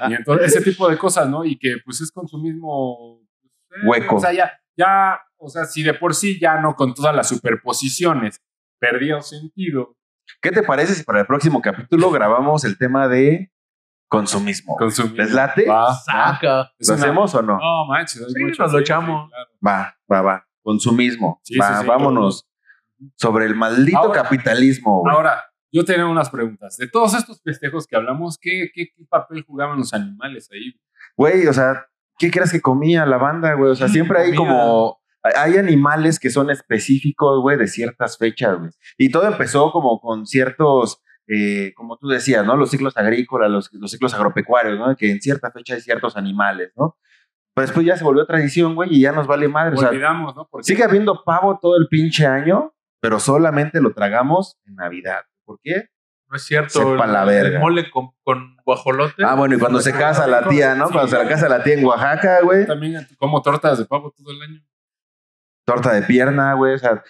[0.10, 1.45] Y entonces, ese tipo de cosas, ¿no?
[1.45, 3.21] Y que pues es consumismo
[3.69, 4.15] pues, eh, Hueco.
[4.15, 7.28] O sea, ya, ya, o sea, si de por sí ya no con todas las
[7.30, 8.41] superposiciones
[8.80, 9.95] perdía sentido.
[10.41, 13.52] ¿Qué te parece si para el próximo capítulo grabamos el tema de
[14.10, 14.75] consumismo?
[14.78, 15.17] Consumir.
[15.17, 15.65] ¿Les late?
[15.67, 16.71] Va, saca.
[16.78, 17.58] Es ¿Lo una- hacemos o no?
[17.58, 18.21] No, manches.
[18.21, 19.30] es Sí, mucho, nos lo echamos.
[19.30, 19.49] claro.
[19.65, 20.47] Va, va, va.
[20.62, 21.39] Consumismo.
[21.43, 21.88] Sí, va, sí, sí.
[21.88, 22.48] vámonos.
[23.15, 25.15] Sobre el maldito Ahora- capitalismo, güey.
[25.15, 26.77] Ahora, yo tenía unas preguntas.
[26.77, 30.73] De todos estos festejos que hablamos, ¿qué, qué, qué papel jugaban los animales ahí?
[31.15, 31.85] Güey, o sea,
[32.17, 33.71] ¿qué crees que comía la banda, güey?
[33.71, 34.99] O sea, siempre hay como.
[35.21, 38.71] hay- animales que son específicos, güey, de ciertas fechas, güey.
[38.97, 42.55] Y todo empezó como con ciertos, eh, como tú decías, ¿no?
[42.55, 44.95] Los ciclos agrícolas, los, los ciclos agropecuarios, ¿no?
[44.95, 46.97] Que en cierta fecha hay ciertos animales, ¿no?
[47.53, 49.75] Pero después ya se volvió tradición, güey, y ya nos vale madre.
[49.75, 50.47] O sea, Olvidamos, ¿no?
[50.49, 55.21] Porque sigue habiendo pavo todo el pinche año, pero solamente lo tragamos en Navidad.
[55.45, 55.88] ¿Por qué?
[56.29, 56.69] No es cierto.
[56.79, 57.59] Sepa el, la el verga.
[57.59, 59.23] mole con, con guajolote.
[59.25, 60.88] Ah, bueno, y cuando se casa la tía, ¿no?
[60.88, 60.93] Sí.
[60.93, 62.65] Cuando se la casa la tía en Oaxaca, güey.
[62.67, 64.62] también como tortas de pavo todo el año.
[65.65, 66.75] torta de pierna, güey.
[66.75, 67.03] O sea,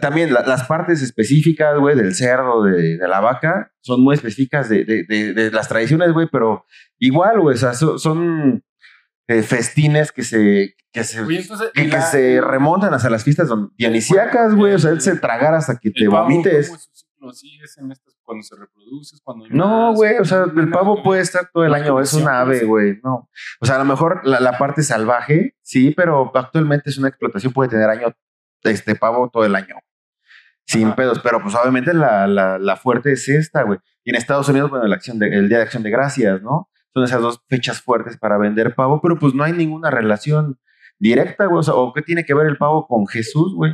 [0.00, 4.68] también la- las partes específicas, güey, del cerdo, de, de la vaca, son muy específicas
[4.68, 6.64] de, de- de- de las tradiciones, güey, pero
[7.00, 8.62] igual, güey, o sea, so- son
[9.38, 14.54] eh, festines que se, que se, Oye, entonces, que, se remontan hacia las fiestas dionisíacas,
[14.54, 14.74] güey.
[14.74, 16.66] O sea, es el tragar hasta que te pavo, vomites.
[16.68, 17.32] ¿cómo es su ciclo?
[17.32, 19.16] ¿Sí es en estas- cuando se reproduce?
[19.24, 22.60] Cuando No, güey, o sea, el pavo puede estar todo el año, es un ave,
[22.60, 22.64] sí.
[22.66, 23.28] güey, no.
[23.60, 27.52] O sea, a lo mejor la, la parte salvaje, sí, pero actualmente es una explotación,
[27.52, 28.14] puede tener año,
[28.62, 29.74] este pavo todo el año.
[30.64, 30.96] Sin Ajá.
[30.96, 33.78] pedos, pero pues obviamente la, la, la fuerte es esta, güey.
[34.04, 36.70] Y en Estados Unidos, bueno, la acción de- el Día de Acción de Gracias, ¿no?
[36.94, 40.58] Son esas dos fechas fuertes para vender pavo, pero pues no hay ninguna relación
[40.98, 41.60] directa, güey.
[41.60, 43.72] O sea, ¿o qué tiene que ver el pavo con Jesús, güey?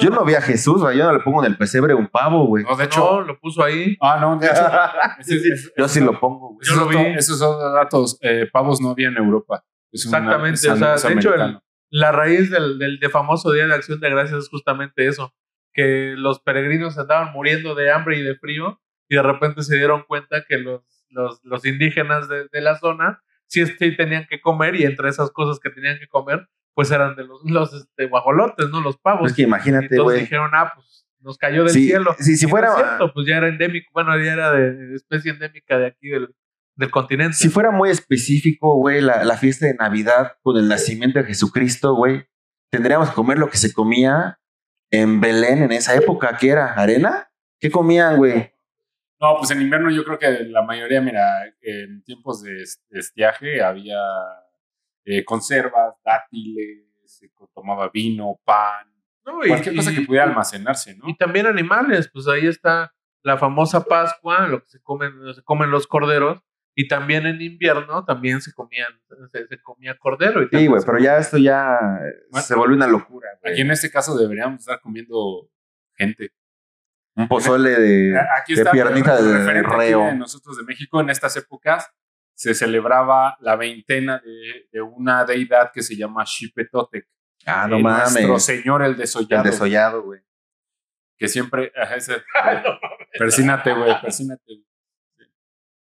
[0.00, 0.98] Yo no vi a Jesús, güey.
[0.98, 2.64] Yo no le pongo en el pesebre un pavo, güey.
[2.64, 2.98] No, de hecho.
[3.00, 3.96] No, lo puso ahí.
[4.00, 4.62] Ah, no, de hecho.
[5.20, 6.66] ese- ese- Yo sí lo pongo, güey.
[6.68, 7.10] Yo lo esos vi.
[7.18, 8.18] Esos son datos.
[8.20, 9.64] eh, pavos no había en Europa.
[9.92, 11.60] Es una- Exactamente, es o sea, es de hecho, el-.
[11.90, 15.32] La raíz del, del de famoso Día de Acción de Gracias es justamente eso,
[15.72, 20.02] que los peregrinos andaban muriendo de hambre y de frío y de repente se dieron
[20.08, 20.82] cuenta que los,
[21.14, 25.30] los, los indígenas de, de la zona sí, sí tenían que comer y entre esas
[25.30, 28.80] cosas que tenían que comer, pues eran de los, los este, guajolotes, ¿no?
[28.80, 29.30] Los pavos.
[29.30, 30.20] Es que imagínate, Entonces güey.
[30.20, 32.14] dijeron, ah, pues nos cayó del Sí, cielo.
[32.18, 34.72] sí, si Y no fuera- es cierto, pues ya era endémico, bueno, ya era de,
[34.74, 36.34] de especie endémica de aquí del,
[36.76, 37.34] del continente.
[37.36, 41.94] Si fuera muy específico, güey, la, la fiesta de Navidad con el nacimiento de Jesucristo,
[41.94, 42.26] güey,
[42.70, 44.38] tendríamos que comer lo que se comía
[44.90, 47.28] en Belén en esa época, que era arena.
[47.60, 48.52] ¿Qué comían, güey?
[49.20, 53.00] No, pues en invierno yo creo que la mayoría, mira, en tiempos de es- de
[53.00, 53.98] estiaje había
[55.06, 58.86] eh, conservas, dátiles, se tomaba vino, pan,
[59.26, 61.08] No, y- cualquier cosa que pudiera almacenarse, ¿no?
[61.08, 65.70] Y también animales, pues ahí está la famosa Pascua, lo que se comen, se comen
[65.70, 66.40] los corderos,
[66.74, 68.88] y también en invierno también se comían,
[69.30, 70.42] se, se comía cordero.
[70.42, 71.78] Y Sí, güey, pero comía- ya esto ya
[72.30, 75.48] Bueno, se volvió una locura, Aquí en este caso deberíamos estar comiendo
[75.96, 76.30] gente.
[77.16, 80.04] Un pozole de, Aquí de está piernita de referente aquí reo.
[80.06, 81.90] de nosotros de México en estas épocas
[82.34, 87.06] se celebraba la veintena de, de una deidad que se llama Xipetotec.
[87.46, 88.44] Ah, no Eh, Nuestro mames.
[88.44, 89.44] Señor el El desollado.
[89.44, 90.20] desollado, güey.
[91.16, 91.70] que siempre.
[91.96, 92.22] ese-
[93.18, 94.42] persínate, güey, persínate.
[94.46, 94.64] güey.
[95.16, 95.24] Sí.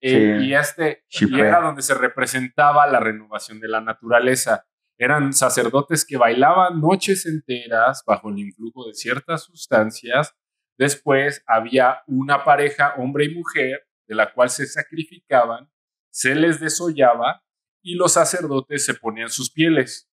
[0.02, 0.46] Eh, Sí.
[0.48, 4.65] Y este y era donde se representaba la renovación de la naturaleza.
[4.98, 10.36] Eran sacerdotes que bailaban noches enteras bajo el influjo de ciertas sustancias.
[10.82, 15.72] Después había una pareja, hombre y mujer, de la cual se sacrificaban,
[16.10, 17.44] se les desollaba
[17.84, 20.12] y los sacerdotes se ponían sus pieles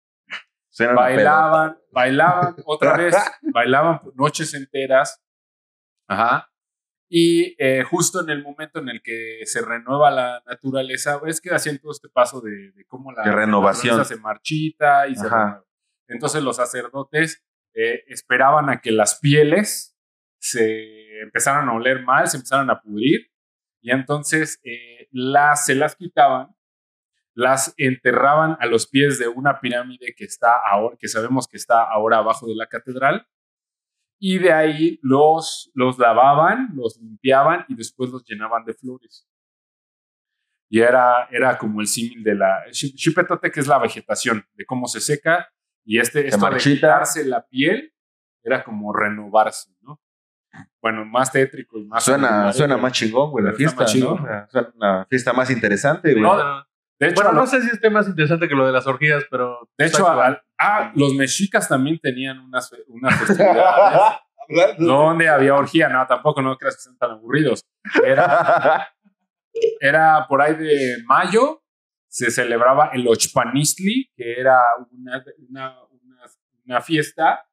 [0.69, 3.15] Suena bailaban, bailaban otra vez,
[3.55, 5.25] bailaban noches enteras.
[6.09, 6.51] Ajá.
[7.09, 11.55] Y eh, justo en el momento en el que se renueva la naturaleza, es que
[11.55, 13.99] hacían todo este paso de, de cómo la De renovación.
[13.99, 15.29] naturaleza se marchita y se.
[16.09, 19.96] Entonces los sacerdotes eh, esperaban a que las pieles
[20.39, 23.31] se empezaran a oler mal, se empezaran a pudrir,
[23.81, 26.57] y entonces eh, las, se las quitaban
[27.37, 31.85] las enterraban a los pies de una pirámide que está ahora, que sabemos que está
[31.85, 33.27] ahora abajo de la catedral,
[34.19, 39.29] y de ahí los, los lavaban, los limpiaban y después los llenaban de flores.
[40.71, 44.87] Y era, era como el símil de la Xipetote, que es la vegetación, de cómo
[44.89, 45.47] se seca,
[45.85, 47.93] y este, esto de quitarse la piel
[48.43, 50.01] era como renovarse, ¿no?
[50.81, 52.05] Bueno, más tétrico y más...
[52.05, 54.17] Suena, suena más chingón, güey, la fiesta, más ¿no?
[54.49, 56.23] Suena una fiesta más interesante, güey.
[56.23, 56.67] No, No,
[56.99, 59.25] De hecho, bueno, lo- no sé si esté más interesante que lo de las orgías,
[59.31, 59.69] pero.
[59.77, 64.01] De hecho, al- ah, los mexicas también tenían unas, unas festividades
[64.79, 65.89] donde había orgía.
[65.89, 67.61] No, tampoco, no creas que sean tan aburridos.
[68.05, 68.89] Era,
[69.81, 71.63] era por ahí de mayo,
[72.09, 76.27] se celebraba el Ochpanistli, que era una, una, una,
[76.65, 77.45] una fiesta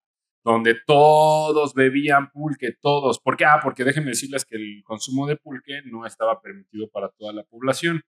[0.43, 3.19] donde todos bebían pulque, todos.
[3.19, 3.45] ¿Por qué?
[3.45, 7.43] Ah, porque déjenme decirles que el consumo de pulque no estaba permitido para toda la
[7.43, 8.01] población.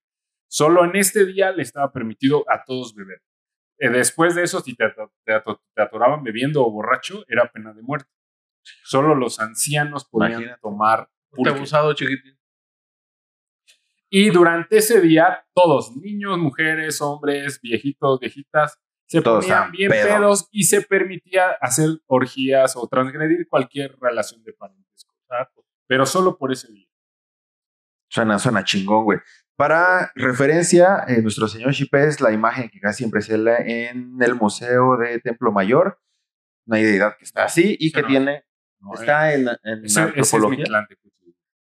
[0.48, 3.21] Solo en este día le estaba permitido a todos beber.
[3.80, 7.52] Eh, después de eso, si te, ato- te ato- te atoraban bebiendo o borracho, era
[7.52, 8.10] pena de muerte.
[8.84, 10.62] Solo los ancianos podían Imagínate.
[10.62, 11.50] tomar Te pulque.
[11.52, 12.38] abusado, chiquitín.
[14.10, 20.08] Y durante ese día, todos, niños, mujeres, hombres, viejitos, viejitas, se Todos ponían bien pedo.
[20.08, 25.13] pedos y se permitía hacer orgías o transgredir cualquier relación de parentesco.
[25.30, 25.50] ¿verdad?
[25.88, 26.88] Pero solo por ese día.
[28.10, 29.20] Suena, suena chingón, güey.
[29.58, 33.52] Para referencia, eh, nuestro señor Chipe es la imagen que casi siempre se lee
[33.88, 36.00] en el Museo de Templo Mayor.
[36.68, 38.08] Una deidad que está así y que no.
[38.08, 38.44] tiene.
[38.80, 38.94] ¿no?
[38.94, 40.65] Está en, en ese, ese es antropología.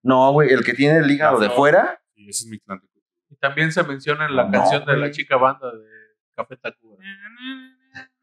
[0.03, 2.03] No, güey, el que tiene el hígado La de fuera.
[2.15, 3.03] Sí, ese es Mictlantecutli.
[3.31, 5.94] Y también se menciona en la No, canción de la chica banda de
[6.35, 6.97] Café Tacuba.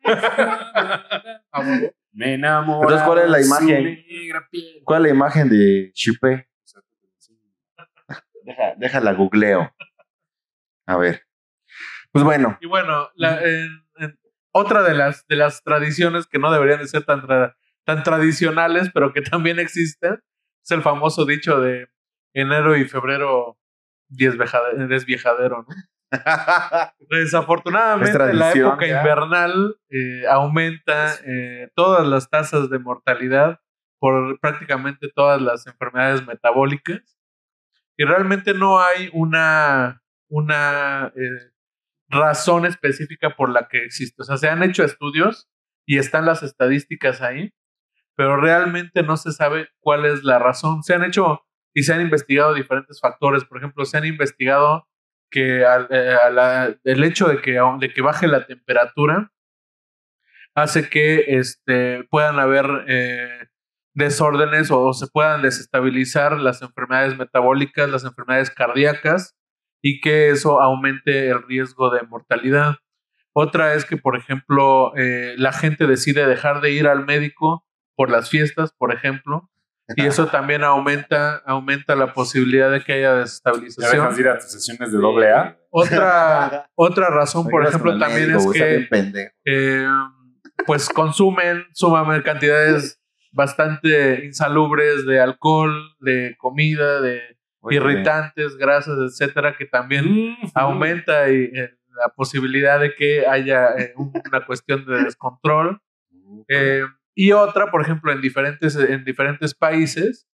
[1.54, 1.80] Ah.
[2.14, 2.82] Me enamoré.
[2.96, 4.06] Entonces, ¿cuál es la imagen?
[4.84, 6.50] ¿Cuál es la imagen de Chipe?
[8.44, 9.74] Deja, déjala googleo.
[10.88, 11.24] A ver.
[12.12, 13.40] Pues bueno, Y bueno, la-
[14.52, 18.90] otra de las, de las tradiciones que no deberían de ser tan, tra- tan tradicionales,
[18.94, 20.20] pero que también existen,
[20.64, 21.88] es el famoso dicho de
[22.34, 23.58] enero y febrero
[24.10, 25.76] desviejadero, ¿no?
[27.10, 29.00] Desafortunadamente, Es la época ya.
[29.00, 33.60] invernal eh, aumenta eh, todas las tasas de mortalidad
[34.00, 37.18] por prácticamente todas las enfermedades metabólicas.
[37.98, 41.52] Y realmente no hay una, una eh,
[42.10, 44.22] razón específica por la que existe.
[44.24, 45.50] O sea, se han hecho estudios
[45.86, 47.54] y están las estadísticas ahí,
[48.16, 50.84] pero realmente no se sabe cuál es la razón.
[50.84, 53.46] Se han hecho y se han investigado diferentes factores.
[53.46, 54.88] Por ejemplo, se han investigado
[55.32, 59.32] que eh, a el hecho de que, de que baje la temperatura
[60.54, 63.48] hace que este, puedan haber eh,
[63.94, 69.38] desórdenes o, se puedan desestabilizar las enfermedades metabólicas, las enfermedades cardíacas
[69.82, 72.76] y que eso aumente el riesgo de mortalidad.
[73.34, 77.66] Otra es que, por ejemplo, eh, la gente decide dejar de ir al médico
[77.96, 79.50] por las fiestas, por ejemplo,
[79.96, 83.92] y eso también aumenta, aumenta la posibilidad de que haya Ya desestabilización.
[83.92, 85.58] dejas de ir a tus sesiones de doble A.
[85.70, 89.88] Otra, otra razón, por ejemplo, también médico, es que bien eh,
[90.66, 93.02] pues consumen sumamente cantidades
[93.32, 97.22] bastante insalubres de alcohol, de comida, de
[97.62, 103.94] Oye, irritantes, grasas, etcétera, que también aumenta y, eh, la posibilidad de que haya eh,
[103.96, 105.80] una cuestión de descontrol.
[106.48, 106.84] Eh,
[107.22, 110.28] y otra, por ejemplo, en diferentes, en diferentes países,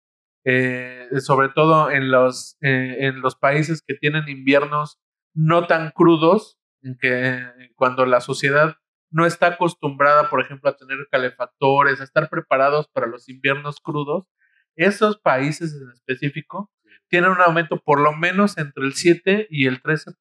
[0.43, 4.99] eh, sobre todo en los, eh, en los países que tienen inviernos
[5.33, 8.75] no tan crudos, en que eh, cuando la sociedad
[9.09, 14.27] no está acostumbrada, por ejemplo, a tener calefactores, a estar preparados para los inviernos crudos,
[14.75, 16.71] esos países en específico
[17.09, 20.13] tienen un aumento por lo menos entre el 7 y el 13%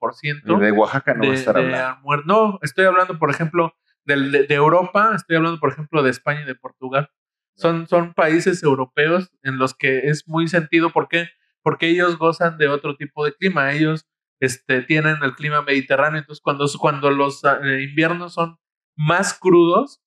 [0.47, 2.23] Y de Oaxaca no va a de, estar de hablando.
[2.25, 3.75] No, estoy hablando, por ejemplo,
[4.05, 7.11] de, de Europa, estoy hablando, por ejemplo, de España y de Portugal.
[7.57, 10.91] Son, son países europeos en los que es muy sentido.
[10.91, 11.29] ¿Por qué?
[11.63, 13.73] Porque ellos gozan de otro tipo de clima.
[13.73, 14.09] Ellos
[14.41, 16.19] este, tienen el clima mediterráneo.
[16.19, 18.59] Entonces, cuando, cuando los eh, inviernos son
[18.97, 20.03] más crudos,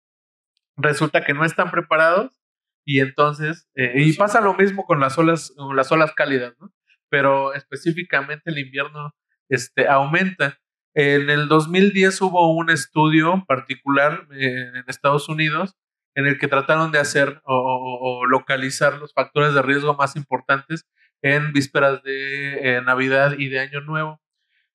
[0.76, 2.42] resulta que no están preparados.
[2.86, 6.74] Y entonces, eh, y pasa lo mismo con las olas, con las olas cálidas, ¿no?
[7.10, 9.14] Pero específicamente el invierno
[9.50, 10.60] este, aumenta.
[11.00, 15.78] En el 2010 hubo un estudio particular eh, en Estados Unidos
[16.16, 20.88] en el que trataron de hacer o, localizar los factores de riesgo más importantes
[21.22, 24.20] en vísperas de eh, Navidad y de Año Nuevo.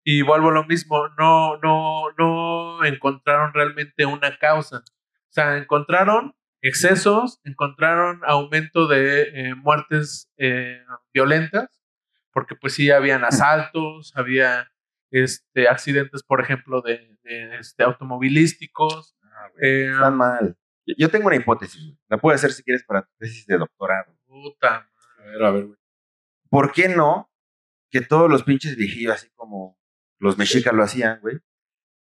[0.05, 4.77] Y vuelvo a lo mismo, no, no, no encontraron realmente una causa.
[4.77, 11.83] O sea, encontraron excesos, encontraron aumento de eh, muertes eh, violentas,
[12.33, 14.72] porque pues sí habían asaltos, había
[15.13, 19.17] este, accidentes, por ejemplo, de, de, este, automovilísticos.
[19.23, 20.57] Ah, eh, Están mal.
[20.99, 21.95] Yo- tengo una hipótesis.
[22.09, 24.17] La puedes hacer si quieres para tu tesis de doctorado.
[24.27, 25.79] puta, A ver, a ver, güey.
[26.51, 27.31] ¿Por qué no
[27.91, 29.79] que todos los pinches viejillos, así como
[30.19, 31.39] los mexicas lo hacían, güey,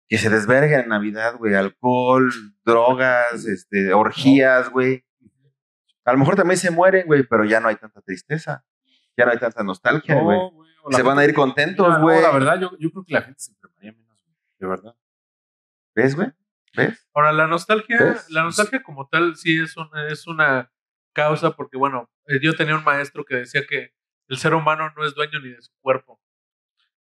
[0.08, 2.32] que se desverguen en Navidad, güey, alcohol,
[2.65, 5.06] drogas, este, orgías, güey?
[6.06, 8.65] A lo mejor también se mueren, güey, pero ya no hay tanta tristeza,
[9.17, 10.38] ya no hay tanta nostalgia, güey.
[10.38, 12.22] No, güey, se van a gente- ir contentos, Mira, no, güey.
[12.22, 14.38] la verdad, yo, yo creo que la gente se enfermaría menos, güey.
[14.60, 14.96] De verdad.
[15.96, 16.30] ¿Ves, güey?
[16.76, 17.08] ¿Ves?
[17.13, 18.30] Ahora, la nostalgia, ¿Ves?
[18.30, 20.72] la nostalgia como tal sí es una, es una
[21.13, 23.94] causa, porque bueno, eh, yo tenía un maestro que decía que
[24.30, 26.22] el ser humano no es dueño ni de su cuerpo.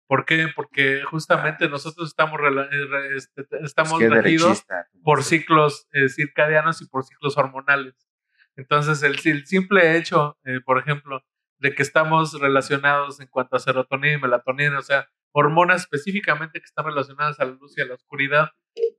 [0.06, 0.46] ¿Por qué?
[0.56, 4.88] Porque justamente nosotros estamos, eh, este, estamos Qué regidos derechista.
[5.04, 8.08] por ciclos eh, circadianos y por ciclos hormonales.
[8.56, 11.22] Entonces, el, el simple hecho, eh, por ejemplo,
[11.58, 16.64] de que estamos relacionados en cuanto a serotonina y melatonina, o sea, hormonas específicamente que
[16.64, 18.50] están relacionadas a la luz y a la oscuridad,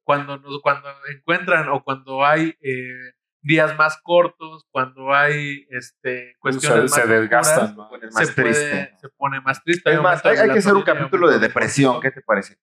[0.04, 6.91] cuando, nos, cuando encuentran o cuando hay eh, días más cortos, cuando hay este, cuestiones
[6.91, 7.63] se, más se desgastan.
[7.65, 7.89] oscuras, ¿no?
[7.89, 8.98] Pones se, más puede- triste.
[9.00, 9.89] se pone más triste.
[9.91, 12.00] Es más, aumento hay, hay que hacer un capítulo de depresión.
[12.02, 12.58] ¿Qué te parece?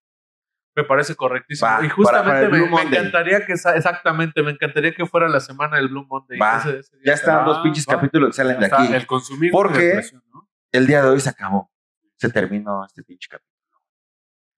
[0.76, 1.70] Me parece correctísimo.
[1.70, 6.04] Va, y justamente me, encantaría que, exactamente, me encantaría que fuera la semana del Blue
[6.06, 6.38] Monday.
[6.38, 8.92] Va, Ese- ese día Ya están Va, dos pinches capítulos que salen de aquí.
[8.92, 9.84] El consumir ¿Por de qué?
[9.86, 10.48] depresión, ¿no?
[10.72, 11.72] El día de hoy se acabó.
[12.16, 13.56] Se terminó este pinche capítulo.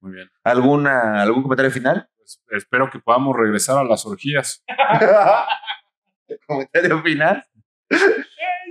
[0.00, 0.28] Muy bien.
[0.42, 2.08] ¿Alguna, ¿Algún comentario final?
[2.16, 4.64] Pues, espero que podamos regresar a las orgías.
[6.46, 7.44] ¿Comentario final?
[7.90, 7.96] Eh,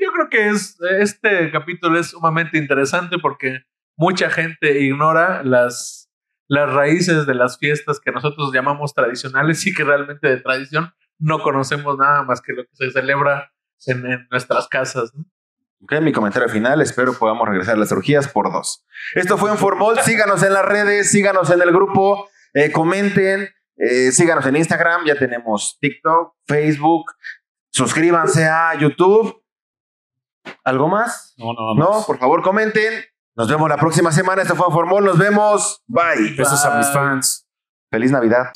[0.02, 3.62] Yo creo que es, este capítulo es sumamente interesante porque
[3.96, 6.07] mucha gente ignora las,
[6.48, 11.40] las raíces de las fiestas que nosotros llamamos tradicionales y que realmente de tradición no
[11.40, 13.52] conocemos nada más que lo que se celebra
[13.86, 15.14] en, en nuestras casas.
[15.14, 15.26] ¿no?
[15.84, 16.82] Ok, mi comentario final.
[16.82, 18.86] Espero podamos regresar a las orgías por dos.
[19.14, 20.00] Esto fue en Formol.
[20.00, 25.06] Síganos en las redes, síganos en el grupo, eh, comenten, eh, síganos en Instagram.
[25.06, 27.12] Ya tenemos TikTok, Facebook.
[27.70, 29.44] Suscríbanse a YouTube.
[30.64, 31.36] ¿Algo más?
[31.38, 33.04] No, no, No, por favor, comenten.
[33.38, 34.42] Nos vemos la próxima semana.
[34.42, 35.06] Esto fue Formol.
[35.06, 35.84] Nos vemos.
[35.86, 36.36] Bye.
[36.36, 37.48] Besos a mis fans.
[37.92, 38.48] Feliz Navidad.